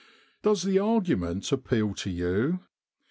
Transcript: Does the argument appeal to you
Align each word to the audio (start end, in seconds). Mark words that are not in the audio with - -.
Does 0.41 0.63
the 0.63 0.79
argument 0.79 1.51
appeal 1.51 1.93
to 1.93 2.09
you 2.09 2.61